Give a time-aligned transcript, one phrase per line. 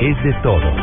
[0.00, 0.74] Es de todos.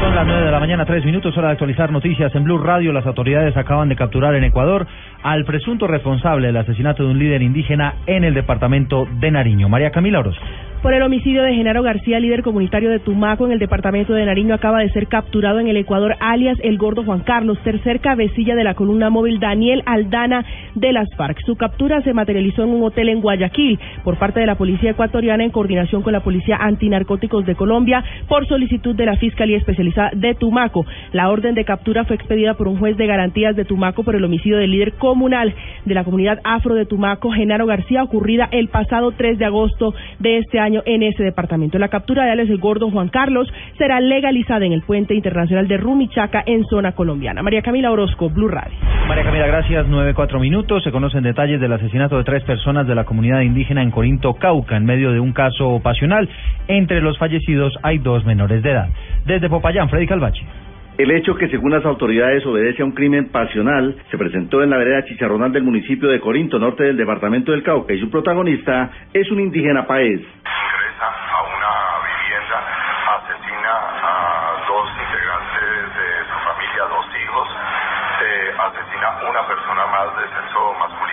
[0.00, 2.92] Son las 9 de la mañana, 3 minutos, hora de actualizar noticias en Blue Radio.
[2.92, 4.86] Las autoridades acaban de capturar en Ecuador
[5.22, 9.68] al presunto responsable del asesinato de un líder indígena en el departamento de Nariño.
[9.68, 10.44] María Camila Orozco
[10.86, 14.54] por el homicidio de Genaro García, líder comunitario de Tumaco en el departamento de Nariño,
[14.54, 18.62] acaba de ser capturado en el Ecuador, alias el gordo Juan Carlos, tercer cabecilla de
[18.62, 20.44] la columna móvil Daniel Aldana
[20.76, 21.40] de las FARC.
[21.44, 25.42] Su captura se materializó en un hotel en Guayaquil por parte de la policía ecuatoriana
[25.42, 30.36] en coordinación con la policía antinarcóticos de Colombia por solicitud de la Fiscalía Especializada de
[30.36, 30.86] Tumaco.
[31.10, 34.22] La orden de captura fue expedida por un juez de garantías de Tumaco por el
[34.22, 35.52] homicidio del líder comunal
[35.84, 40.38] de la comunidad afro de Tumaco, Genaro García, ocurrida el pasado 3 de agosto de
[40.38, 41.78] este año en ese departamento.
[41.78, 46.42] La captura de Alex Gordo Juan Carlos será legalizada en el puente internacional de Rumichaca
[46.44, 47.42] en zona colombiana.
[47.42, 48.76] María Camila Orozco, Blue Radio.
[49.08, 49.86] María Camila, gracias.
[49.88, 50.82] Nueve cuatro minutos.
[50.82, 54.76] Se conocen detalles del asesinato de tres personas de la comunidad indígena en Corinto, Cauca,
[54.76, 56.28] en medio de un caso pasional.
[56.68, 58.88] Entre los fallecidos hay dos menores de edad.
[59.24, 60.44] Desde Popayán, Freddy Calvache.
[60.98, 64.78] El hecho que según las autoridades obedece a un crimen pasional se presentó en la
[64.78, 69.30] vereda Chicharronal del municipio de Corinto, norte del departamento del Cauca, y su protagonista es
[69.30, 70.20] un indígena país.
[70.20, 72.58] Ingresa a una vivienda,
[73.12, 77.48] asesina a dos integrantes de su familia, dos hijos,
[78.24, 81.05] eh, asesina una persona más de sexo masculino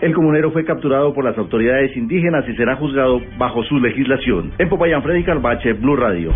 [0.00, 4.52] El comunero fue capturado por las autoridades indígenas y será juzgado bajo su legislación.
[4.58, 6.32] En Popayán, Freddy Carbache, Blue Radio.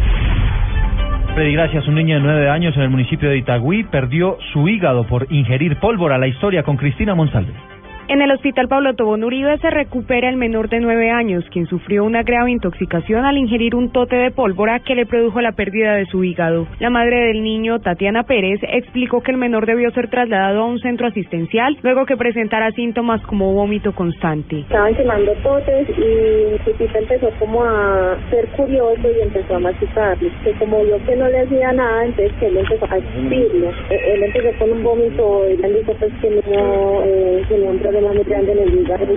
[1.34, 1.86] Freddy, gracias.
[1.86, 5.76] Un niño de nueve años en el municipio de Itagüí perdió su hígado por ingerir
[5.76, 6.18] pólvora.
[6.18, 7.71] La historia con Cristina Monsalve.
[8.12, 12.04] En el hospital Pablo Tobón Uribe se recupera el menor de nueve años, quien sufrió
[12.04, 16.04] una grave intoxicación al ingerir un tote de pólvora que le produjo la pérdida de
[16.04, 16.66] su hígado.
[16.78, 20.78] La madre del niño, Tatiana Pérez, explicó que el menor debió ser trasladado a un
[20.80, 24.58] centro asistencial luego que presentara síntomas como vómito constante.
[24.60, 30.28] Estaban quemando totes y su tita empezó como a ser curioso y empezó a masticarlo.
[30.44, 33.70] Que como vio que no le hacía nada, entonces él empezó a escupirlo.
[33.88, 37.78] Eh, Él empezó con un vómito y él dijo pues que no eh, tenía un
[37.78, 38.01] problema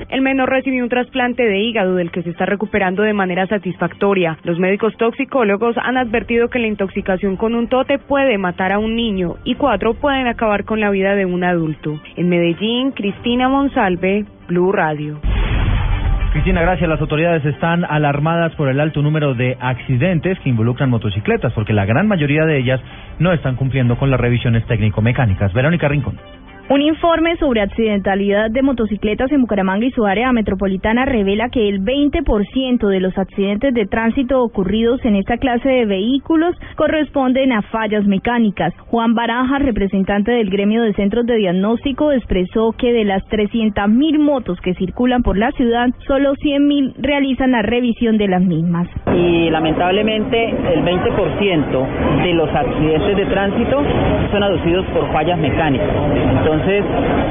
[0.09, 4.37] el menor recibió un trasplante de hígado del que se está recuperando de manera satisfactoria.
[4.43, 8.95] Los médicos toxicólogos han advertido que la intoxicación con un tote puede matar a un
[8.95, 11.99] niño y cuatro pueden acabar con la vida de un adulto.
[12.15, 15.19] En Medellín, Cristina Monsalve, Blue Radio.
[16.35, 16.89] Cristina, gracias.
[16.89, 21.85] Las autoridades están alarmadas por el alto número de accidentes que involucran motocicletas, porque la
[21.85, 22.81] gran mayoría de ellas
[23.19, 25.53] no están cumpliendo con las revisiones técnico-mecánicas.
[25.53, 26.19] Verónica Rincón.
[26.67, 31.81] Un informe sobre accidentalidad de motocicletas en Bucaramanga y su área metropolitana revela que el
[31.81, 38.03] 20% de los accidentes de tránsito ocurridos en esta clase de vehículos corresponden a fallas
[38.07, 38.73] mecánicas.
[38.87, 44.59] Juan Baraja, representante del gremio de centros de diagnóstico, expresó que de las 300.000 motos
[44.61, 48.87] que circulan por la ciudad, solo 100.000 realizan la revisión de las mismas.
[49.15, 53.83] Y lamentablemente el 20% de los accidentes de tránsito
[54.31, 56.54] son aducidos por fallas mecánicas.
[56.55, 56.85] Entonces,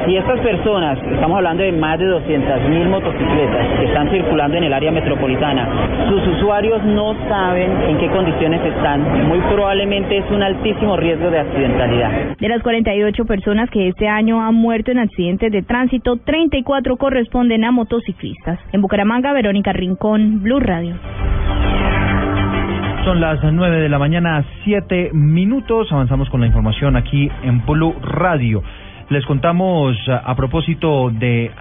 [0.05, 4.73] si estas personas, estamos hablando de más de 200.000 motocicletas que están circulando en el
[4.73, 5.67] área metropolitana,
[6.09, 11.39] sus usuarios no saben en qué condiciones están, muy probablemente es un altísimo riesgo de
[11.39, 12.37] accidentalidad.
[12.37, 17.63] De las 48 personas que este año han muerto en accidentes de tránsito, 34 corresponden
[17.63, 18.59] a motociclistas.
[18.73, 20.95] En Bucaramanga, Verónica Rincón, Blue Radio.
[23.05, 25.91] Son las nueve de la mañana, siete minutos.
[25.91, 28.63] Avanzamos con la información aquí en Blue Radio.
[29.09, 31.51] Les contamos a, a propósito de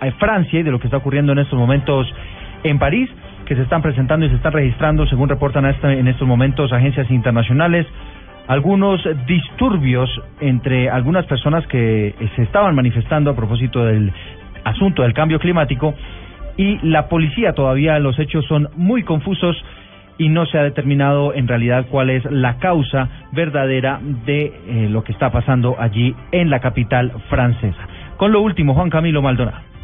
[0.00, 2.06] a Francia y de lo que está ocurriendo en estos momentos
[2.62, 3.10] en París,
[3.46, 7.86] que se están presentando y se están registrando, según reportan en estos momentos agencias internacionales,
[8.46, 10.10] algunos disturbios
[10.40, 14.12] entre algunas personas que se estaban manifestando a propósito del
[14.64, 15.94] asunto del cambio climático
[16.56, 17.52] y la policía.
[17.52, 19.56] Todavía los hechos son muy confusos
[20.18, 25.02] y no se ha determinado en realidad cuál es la causa verdadera de eh, lo
[25.04, 27.88] que está pasando allí en la capital francesa.
[28.16, 29.74] Con lo último, Juan Camilo Maldonado.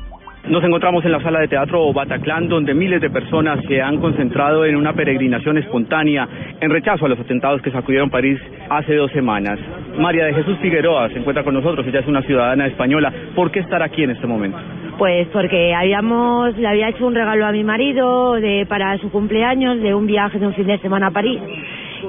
[0.49, 4.65] Nos encontramos en la sala de teatro Bataclan, donde miles de personas se han concentrado
[4.65, 6.27] en una peregrinación espontánea
[6.61, 8.41] en rechazo a los atentados que sacudieron París
[8.71, 9.59] hace dos semanas.
[9.99, 13.12] María de Jesús Figueroa se encuentra con nosotros, ella es una ciudadana española.
[13.35, 14.59] ¿Por qué estar aquí en este momento?
[15.00, 19.81] Pues porque habíamos, le había hecho un regalo a mi marido de, para su cumpleaños
[19.81, 21.41] de un viaje de un fin de semana a París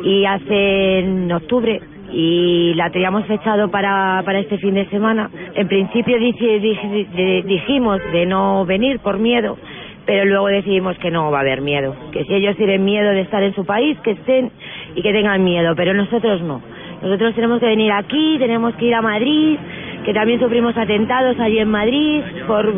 [0.04, 1.80] y hace en octubre
[2.12, 5.30] y la teníamos fechado para, para este fin de semana.
[5.56, 9.58] En principio dijimos de no venir por miedo,
[10.06, 13.22] pero luego decidimos que no va a haber miedo, que si ellos tienen miedo de
[13.22, 14.52] estar en su país, que estén
[14.96, 16.62] y que tengan miedo, pero nosotros no.
[17.02, 19.58] Nosotros tenemos que venir aquí, tenemos que ir a Madrid,
[20.04, 22.74] que también sufrimos atentados allí en Madrid por,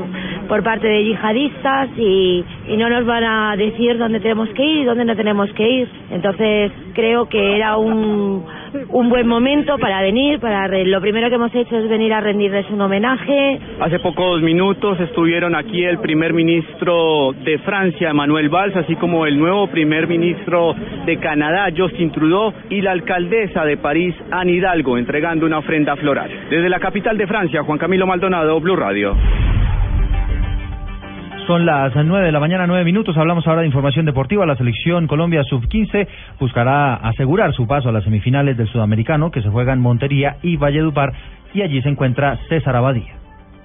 [0.48, 4.82] por parte de yihadistas y, y no nos van a decir dónde tenemos que ir
[4.82, 5.90] y dónde no tenemos que ir.
[6.12, 8.44] Entonces creo que era un
[8.90, 12.70] un buen momento para venir, para lo primero que hemos hecho es venir a rendirles
[12.72, 13.60] un homenaje.
[13.80, 19.38] Hace pocos minutos estuvieron aquí el primer ministro de Francia, Manuel Valls, así como el
[19.38, 20.76] nuevo primer ministro
[21.06, 26.30] de Canadá, Justin Trudeau, y la alcaldesa de París, Anne Hidalgo, entregando una ofrenda floral.
[26.50, 29.16] Desde la capital de Francia, Juan Camilo Maldonado, Blue Radio.
[31.48, 33.18] Son las nueve de la mañana, nueve minutos.
[33.18, 34.46] Hablamos ahora de información deportiva.
[34.46, 36.08] La selección Colombia Sub-15
[36.40, 40.56] buscará asegurar su paso a las semifinales del Sudamericano que se juega en Montería y
[40.56, 41.12] Valledupar
[41.54, 43.23] y allí se encuentra César Abadía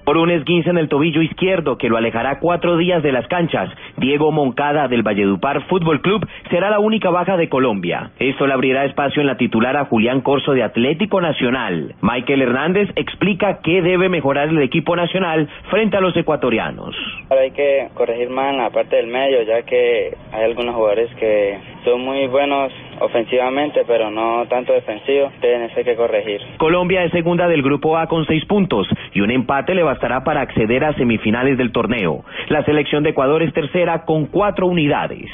[0.09, 3.69] por un esguince en el tobillo izquierdo que lo alejará cuatro días de las canchas.
[3.97, 8.09] Diego Moncada del Valledupar Fútbol Club será la única baja de Colombia.
[8.17, 11.93] Esto le abrirá espacio en la titular a Julián Corso de Atlético Nacional.
[12.01, 16.95] Michael Hernández explica qué debe mejorar el equipo nacional frente a los ecuatorianos.
[17.29, 21.59] hay que corregir más en la parte del medio, ya que hay algunos jugadores que
[21.83, 25.33] son muy buenos ofensivamente, pero no tanto defensivos.
[25.41, 26.41] Tienen que corregir.
[26.57, 30.41] Colombia es segunda del grupo A con seis puntos y un empate le bastará para
[30.41, 32.23] acceder a semifinales del torneo.
[32.49, 35.29] La selección de Ecuador es tercera con cuatro unidades.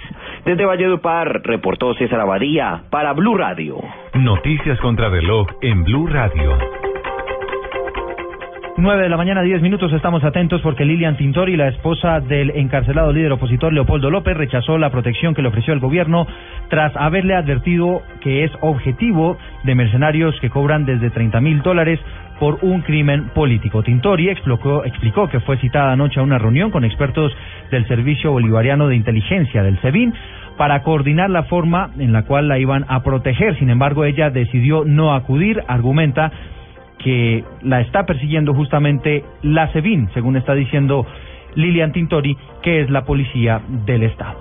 [0.45, 3.77] Desde Valledupar, reportó César Abadía para Blue Radio.
[4.13, 6.85] Noticias contra reloj en Blue Radio.
[8.77, 13.13] 9 de la mañana, 10 minutos, estamos atentos porque Lilian Tintori, la esposa del encarcelado
[13.13, 16.27] líder opositor Leopoldo López, rechazó la protección que le ofreció el gobierno
[16.69, 22.01] tras haberle advertido que es objetivo de mercenarios que cobran desde 30 mil dólares
[22.38, 23.81] por un crimen político.
[23.81, 27.31] Tintori explicó, explicó que fue citada anoche a una reunión con expertos
[27.72, 30.13] del Servicio Bolivariano de Inteligencia del SEBIN
[30.57, 33.57] para coordinar la forma en la cual la iban a proteger.
[33.57, 36.31] Sin embargo, ella decidió no acudir, argumenta
[37.06, 41.06] que la está persiguiendo justamente la SEBIN, según está diciendo
[41.54, 44.40] Lilian Tintori, que es la policía del Estado.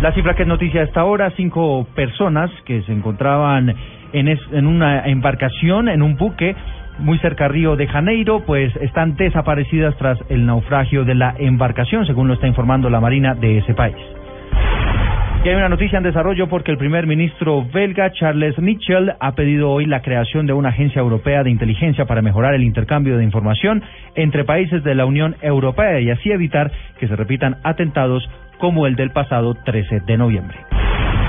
[0.00, 3.74] La cifra que es noticia a esta hora, cinco personas que se encontraban
[4.12, 6.54] en, en una embarcación, en un buque
[7.00, 12.06] muy cerca a Río de Janeiro, pues están desaparecidas tras el naufragio de la embarcación,
[12.06, 13.96] según lo está informando la Marina de ese país.
[15.42, 19.70] Y hay una noticia en desarrollo porque el primer ministro belga, Charles Michel, ha pedido
[19.70, 23.82] hoy la creación de una agencia europea de inteligencia para mejorar el intercambio de información
[24.16, 28.28] entre países de la Unión Europea y así evitar que se repitan atentados
[28.58, 30.58] como el del pasado 13 de noviembre.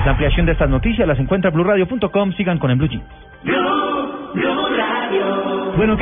[0.04, 2.32] La ampliación de estas noticias las encuentra en blueradio.com.
[2.34, 3.04] Sigan con el Blue Jeans.
[5.76, 5.96] Bueno,